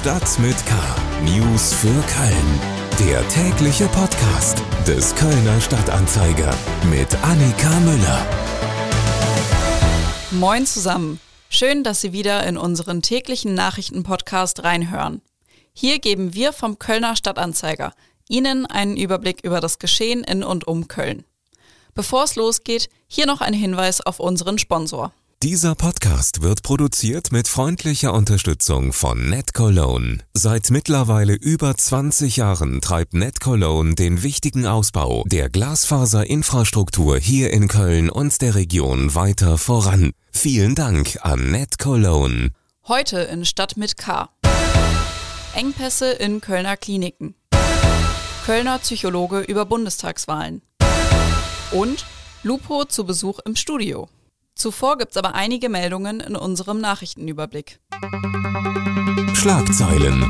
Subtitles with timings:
[0.00, 0.74] Stadt mit K.
[1.26, 2.60] News für Köln.
[3.00, 6.54] Der tägliche Podcast des Kölner Stadtanzeiger
[6.88, 8.26] mit Annika Müller.
[10.30, 11.20] Moin zusammen.
[11.50, 15.20] Schön, dass Sie wieder in unseren täglichen Nachrichtenpodcast reinhören.
[15.74, 17.92] Hier geben wir vom Kölner Stadtanzeiger
[18.26, 21.24] Ihnen einen Überblick über das Geschehen in und um Köln.
[21.92, 25.12] Bevor es losgeht, hier noch ein Hinweis auf unseren Sponsor.
[25.42, 30.18] Dieser Podcast wird produziert mit freundlicher Unterstützung von NetCologne.
[30.34, 38.10] Seit mittlerweile über 20 Jahren treibt NetCologne den wichtigen Ausbau der Glasfaserinfrastruktur hier in Köln
[38.10, 40.10] und der Region weiter voran.
[40.30, 42.50] Vielen Dank an NetCologne.
[42.86, 44.28] Heute in Stadt mit K.
[45.54, 47.34] Engpässe in Kölner Kliniken.
[48.44, 50.60] Kölner Psychologe über Bundestagswahlen.
[51.72, 52.04] Und
[52.42, 54.10] Lupo zu Besuch im Studio.
[54.60, 57.80] Zuvor gibt es aber einige Meldungen in unserem Nachrichtenüberblick.
[59.32, 60.22] Schlagzeilen.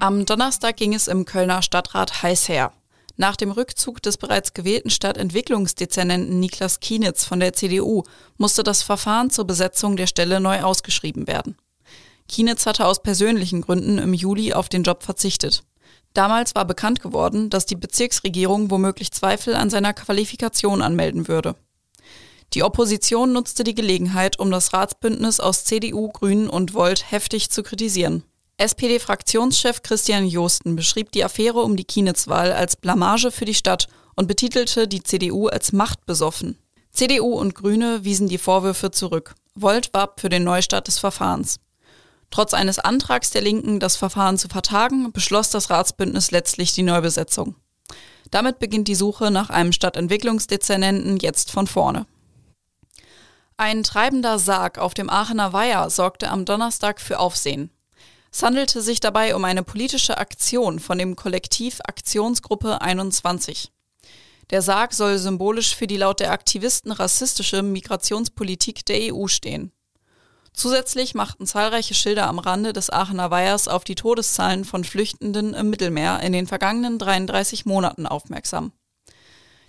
[0.00, 2.72] Am Donnerstag ging es im Kölner Stadtrat heiß her.
[3.18, 8.04] Nach dem Rückzug des bereits gewählten Stadtentwicklungsdezernenten Niklas Kienitz von der CDU
[8.38, 11.58] musste das Verfahren zur Besetzung der Stelle neu ausgeschrieben werden.
[12.26, 15.62] Kienitz hatte aus persönlichen Gründen im Juli auf den Job verzichtet.
[16.14, 21.54] Damals war bekannt geworden, dass die Bezirksregierung womöglich Zweifel an seiner Qualifikation anmelden würde.
[22.54, 27.62] Die Opposition nutzte die Gelegenheit, um das Ratsbündnis aus CDU, Grünen und Volt heftig zu
[27.62, 28.24] kritisieren.
[28.56, 34.26] SPD-Fraktionschef Christian Josten beschrieb die Affäre um die Kienitz-Wahl als Blamage für die Stadt und
[34.26, 36.58] betitelte die CDU als machtbesoffen.
[36.90, 39.34] CDU und Grüne wiesen die Vorwürfe zurück.
[39.54, 41.60] Volt warb für den Neustart des Verfahrens.
[42.30, 47.54] Trotz eines Antrags der Linken, das Verfahren zu vertagen, beschloss das Ratsbündnis letztlich die Neubesetzung.
[48.30, 52.06] Damit beginnt die Suche nach einem Stadtentwicklungsdezernenten jetzt von vorne.
[53.60, 57.70] Ein treibender Sarg auf dem Aachener Weiher sorgte am Donnerstag für Aufsehen.
[58.30, 63.72] Es handelte sich dabei um eine politische Aktion von dem Kollektiv Aktionsgruppe 21.
[64.50, 69.72] Der Sarg soll symbolisch für die laut der Aktivisten rassistische Migrationspolitik der EU stehen.
[70.52, 75.68] Zusätzlich machten zahlreiche Schilder am Rande des Aachener Weihers auf die Todeszahlen von Flüchtenden im
[75.68, 78.70] Mittelmeer in den vergangenen 33 Monaten aufmerksam.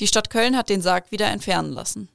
[0.00, 2.10] Die Stadt Köln hat den Sarg wieder entfernen lassen.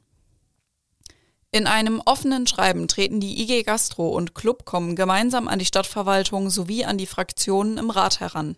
[1.55, 6.83] In einem offenen Schreiben treten die IG Gastro und Clubcom gemeinsam an die Stadtverwaltung sowie
[6.83, 8.57] an die Fraktionen im Rat heran.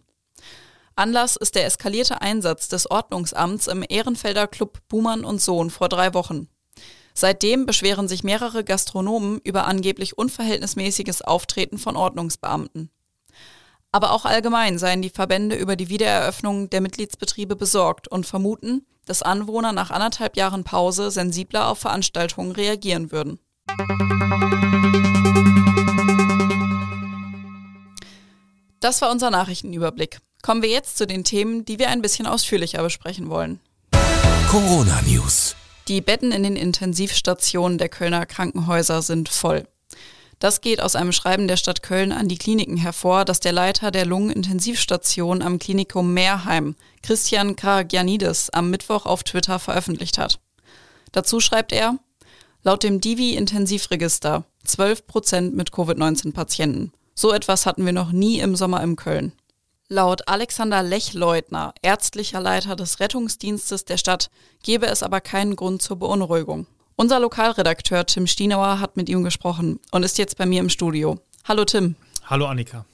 [0.96, 6.16] Anlass ist der eskalierte Einsatz des Ordnungsamts im Ehrenfelder Club Buhmann und Sohn vor drei
[6.16, 6.48] Wochen.
[7.14, 12.90] Seitdem beschweren sich mehrere Gastronomen über angeblich unverhältnismäßiges Auftreten von Ordnungsbeamten.
[13.92, 19.24] Aber auch allgemein seien die Verbände über die Wiedereröffnung der Mitgliedsbetriebe besorgt und vermuten, dass
[19.24, 23.40] Anwohner nach anderthalb Jahren Pause sensibler auf Veranstaltungen reagieren würden.
[28.80, 30.20] Das war unser Nachrichtenüberblick.
[30.44, 33.60] Kommen wir jetzt zu den Themen, die wir ein bisschen ausführlicher besprechen wollen.
[34.50, 35.56] Corona News.
[35.88, 39.68] Die Betten in den Intensivstationen der Kölner Krankenhäuser sind voll.
[40.40, 43.90] Das geht aus einem Schreiben der Stadt Köln an die Kliniken hervor, das der Leiter
[43.90, 50.40] der Lungenintensivstation am Klinikum Meerheim, Christian Karagianidis, am Mittwoch auf Twitter veröffentlicht hat.
[51.12, 51.98] Dazu schreibt er,
[52.62, 56.92] laut dem Divi-Intensivregister 12 Prozent mit Covid-19-Patienten.
[57.16, 59.32] So etwas hatten wir noch nie im Sommer in Köln.
[59.90, 64.30] Laut Alexander Lechleutner, ärztlicher Leiter des Rettungsdienstes der Stadt,
[64.62, 66.68] gebe es aber keinen Grund zur Beunruhigung.
[67.00, 71.20] Unser Lokalredakteur Tim Stienauer hat mit ihm gesprochen und ist jetzt bei mir im Studio.
[71.48, 71.96] Hallo Tim.
[72.26, 72.86] Hallo Annika.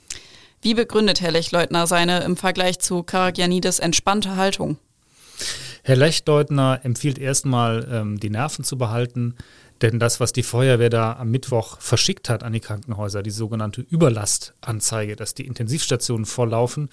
[0.62, 4.76] Wie begründet Herr Lechleutner seine im Vergleich zu Karagianidis entspannte Haltung?
[5.84, 9.36] Herr Lechleutner empfiehlt erstmal, ähm, die Nerven zu behalten,
[9.82, 13.80] denn das, was die Feuerwehr da am Mittwoch verschickt hat an die Krankenhäuser, die sogenannte
[13.90, 16.90] Überlastanzeige, dass die Intensivstationen volllaufen,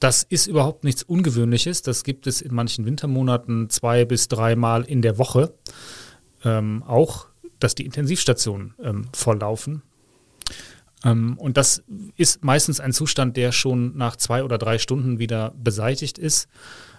[0.00, 1.82] das ist überhaupt nichts Ungewöhnliches.
[1.82, 5.54] Das gibt es in manchen Wintermonaten zwei bis dreimal in der Woche
[6.44, 7.26] ähm, auch,
[7.58, 9.82] dass die Intensivstationen ähm, volllaufen.
[11.04, 11.82] Ähm, und das
[12.16, 16.48] ist meistens ein Zustand, der schon nach zwei oder drei Stunden wieder beseitigt ist.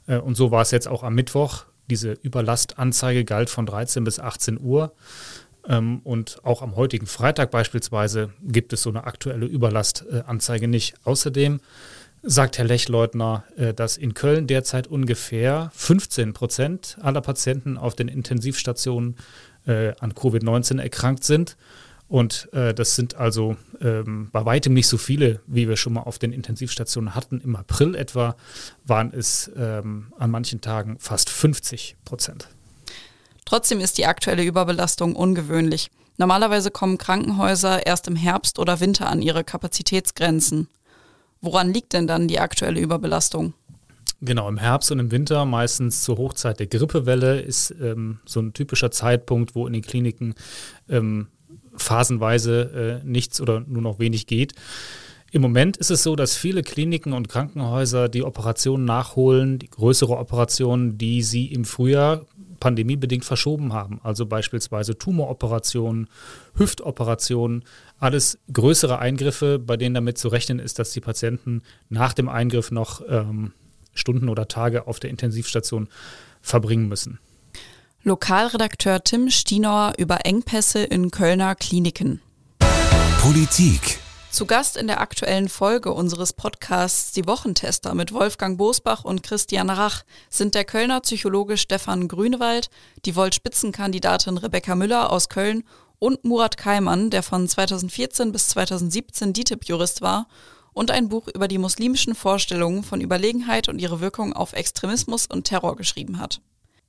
[0.07, 1.65] Äh, und so war es jetzt auch am Mittwoch.
[1.89, 4.94] Diese Überlastanzeige galt von 13 bis 18 Uhr.
[5.68, 10.95] Ähm, und auch am heutigen Freitag beispielsweise gibt es so eine aktuelle Überlastanzeige nicht.
[11.03, 11.59] Außerdem
[12.25, 18.07] sagt Herr Lechleutner, äh, dass in Köln derzeit ungefähr 15 Prozent aller Patienten auf den
[18.07, 19.16] Intensivstationen
[19.66, 21.56] äh, an Covid-19 erkrankt sind.
[22.07, 26.01] Und äh, das sind also ähm, bei weitem nicht so viele, wie wir schon mal
[26.01, 27.42] auf den Intensivstationen hatten.
[27.42, 28.36] Im April etwa
[28.86, 32.48] waren es ähm, an manchen Tagen fast 50 Prozent.
[33.45, 35.89] Trotzdem ist die aktuelle Überbelastung ungewöhnlich.
[36.18, 40.68] Normalerweise kommen Krankenhäuser erst im Herbst oder Winter an ihre Kapazitätsgrenzen.
[41.41, 43.53] Woran liegt denn dann die aktuelle Überbelastung?
[44.21, 48.53] Genau, im Herbst und im Winter, meistens zur Hochzeit der Grippewelle, ist ähm, so ein
[48.53, 50.35] typischer Zeitpunkt, wo in den Kliniken
[50.89, 51.27] ähm,
[51.75, 54.53] phasenweise äh, nichts oder nur noch wenig geht.
[55.31, 60.17] Im Moment ist es so, dass viele Kliniken und Krankenhäuser die Operationen nachholen, die größere
[60.17, 62.25] Operationen, die sie im Frühjahr
[62.65, 64.00] pandemiebedingt verschoben haben.
[64.01, 66.07] Also beispielsweise Tumoroperationen,
[66.56, 67.63] Hüftoperationen,
[68.00, 72.71] alles größere Eingriffe, bei denen damit zu rechnen ist, dass die Patienten nach dem Eingriff
[72.71, 73.53] noch ähm,
[73.94, 75.89] Stunden oder Tage auf der Intensivstation
[76.41, 77.19] verbringen müssen.
[78.01, 82.19] Lokalredakteur Tim Stienauer über Engpässe in Kölner Kliniken.
[83.21, 84.00] Politik.
[84.35, 89.69] Zu Gast in der aktuellen Folge unseres Podcasts Die Wochentester mit Wolfgang Bosbach und Christian
[89.69, 92.69] Rach sind der Kölner Psychologe Stefan Grünewald,
[93.05, 95.63] die Volt-Spitzenkandidatin Rebecca Müller aus Köln
[95.99, 100.27] und Murat Kaimann, der von 2014 bis 2017 DITIB-Jurist war
[100.73, 105.45] und ein Buch über die muslimischen Vorstellungen von Überlegenheit und ihre Wirkung auf Extremismus und
[105.45, 106.41] Terror geschrieben hat.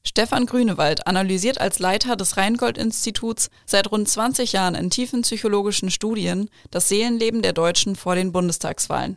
[0.08, 6.48] Stefan Grünewald analysiert als Leiter des Rheingold-Instituts seit rund 20 Jahren in tiefen psychologischen Studien
[6.70, 9.16] das Seelenleben der Deutschen vor den Bundestagswahlen.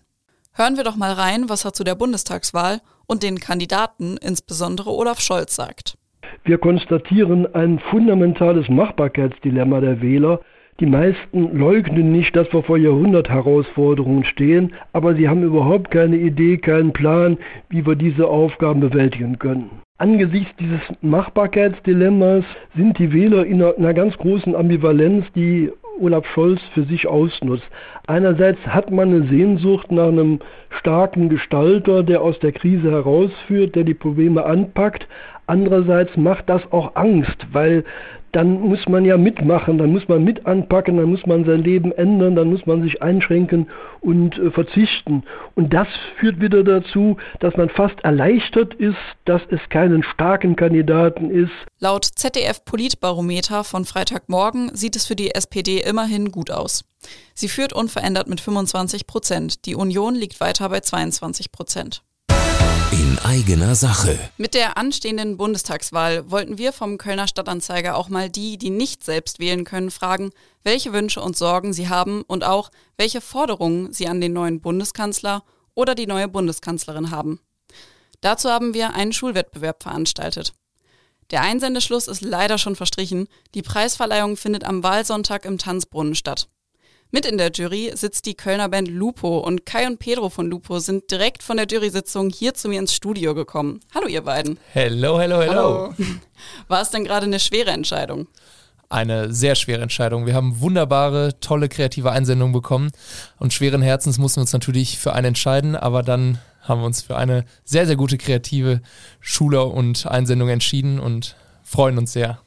[0.51, 5.19] Hören wir doch mal rein, was er zu der Bundestagswahl und den Kandidaten, insbesondere Olaf
[5.19, 5.95] Scholz, sagt.
[6.44, 10.42] Wir konstatieren ein fundamentales Machbarkeitsdilemma der Wähler.
[10.79, 16.57] Die meisten leugnen nicht, dass wir vor Jahrhundertherausforderungen stehen, aber sie haben überhaupt keine Idee,
[16.57, 17.37] keinen Plan,
[17.69, 19.69] wie wir diese Aufgaben bewältigen können.
[19.97, 22.45] Angesichts dieses Machbarkeitsdilemmas
[22.77, 27.67] sind die Wähler in einer, ganz großen Ambivalenz, die Olaf Scholz für sich ausnutzt.
[28.07, 30.39] Einerseits hat man eine Sehnsucht nach einem
[30.69, 35.05] starken Gestalter, der aus der Krise herausführt, der die Probleme anpackt.
[35.47, 37.83] Andererseits macht das auch Angst, weil
[38.31, 41.91] dann muss man ja mitmachen, dann muss man mit anpacken, dann muss man sein Leben
[41.91, 43.67] ändern, dann muss man sich einschränken
[44.01, 45.23] und äh, verzichten.
[45.55, 45.87] Und das
[46.19, 51.51] führt wieder dazu, dass man fast erleichtert ist, dass es keinen starken Kandidaten ist.
[51.79, 56.85] Laut ZDF Politbarometer von Freitagmorgen sieht es für die SPD immerhin gut aus.
[57.33, 59.65] Sie führt unverändert mit 25 Prozent.
[59.65, 62.03] Die Union liegt weiter bei 22 Prozent.
[62.91, 64.18] In eigener Sache.
[64.38, 69.38] Mit der anstehenden Bundestagswahl wollten wir vom Kölner Stadtanzeiger auch mal die, die nicht selbst
[69.38, 70.31] wählen können, fragen,
[70.63, 75.44] welche Wünsche und Sorgen sie haben und auch, welche Forderungen sie an den neuen Bundeskanzler
[75.75, 77.39] oder die neue Bundeskanzlerin haben.
[78.21, 80.53] Dazu haben wir einen Schulwettbewerb veranstaltet.
[81.30, 83.27] Der Einsendeschluss ist leider schon verstrichen.
[83.53, 86.50] Die Preisverleihung findet am Wahlsonntag im Tanzbrunnen statt.
[87.11, 90.77] Mit in der Jury sitzt die Kölner Band Lupo und Kai und Pedro von Lupo
[90.77, 93.79] sind direkt von der Jury-Sitzung hier zu mir ins Studio gekommen.
[93.95, 94.59] Hallo ihr beiden.
[94.73, 95.95] Hello, hello, hello.
[96.67, 98.27] War es denn gerade eine schwere Entscheidung?
[98.89, 100.27] Eine sehr schwere Entscheidung.
[100.27, 102.91] Wir haben wunderbare, tolle, kreative Einsendungen bekommen
[103.39, 107.01] und schweren Herzens mussten wir uns natürlich für eine entscheiden, aber dann haben wir uns
[107.01, 108.81] für eine sehr, sehr gute kreative
[109.19, 112.39] Schule und Einsendung entschieden und freuen uns sehr.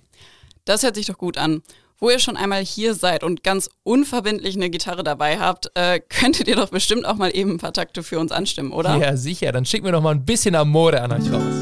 [0.64, 1.62] Das hört sich doch gut an
[2.02, 6.48] wo ihr schon einmal hier seid und ganz unverbindlich eine Gitarre dabei habt, äh, könntet
[6.48, 8.96] ihr doch bestimmt auch mal eben ein paar Takte für uns anstimmen, oder?
[8.96, 9.52] Ja, sicher.
[9.52, 11.54] Dann schicken wir doch mal ein bisschen Amore an euch raus.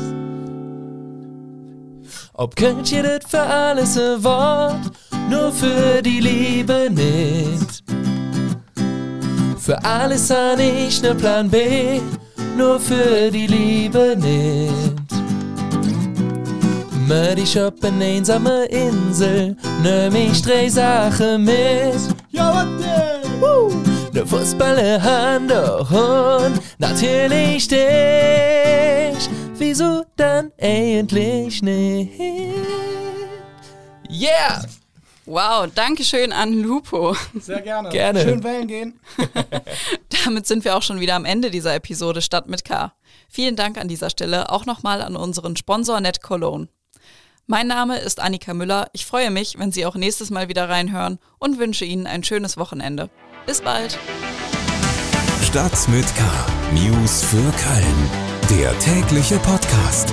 [2.33, 4.91] Ob könnt ihr das für alles ein Wort,
[5.29, 7.85] nur für die Liebe nicht.
[9.59, 12.01] Für alles han ich ne Plan B,
[12.57, 15.00] nur für die Liebe nicht.
[17.11, 22.15] Mör dich op een eenzame Insel, nimm ich drei Sachen mit.
[22.29, 23.73] Ja, was!
[24.13, 29.29] Ne Fußballer, Hand und natürlich dich.
[29.55, 32.21] Wieso dann endlich nicht?
[34.09, 34.63] Yeah!
[35.27, 37.17] Wow, danke schön an Lupo.
[37.41, 37.89] Sehr gerne.
[37.89, 38.23] Gerne.
[38.23, 39.01] Schön wählen gehen.
[40.25, 42.93] Damit sind wir auch schon wieder am Ende dieser Episode Stadt mit K.
[43.29, 46.69] Vielen Dank an dieser Stelle auch nochmal an unseren Sponsor Net Cologne.
[47.51, 48.87] Mein Name ist Annika Müller.
[48.93, 52.57] Ich freue mich, wenn Sie auch nächstes Mal wieder reinhören und wünsche Ihnen ein schönes
[52.57, 53.11] Wochenende.
[53.45, 53.99] Bis bald.
[55.43, 56.23] Stadt mit K.
[56.73, 58.11] News für Köln.
[58.51, 60.13] Der tägliche Podcast.